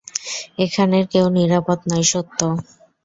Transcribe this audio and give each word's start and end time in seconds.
এখানের 0.59 1.05
কেউ 1.13 1.25
নিরাপদ 1.37 1.79
নয়, 1.89 2.05
সত্য। 2.11 2.39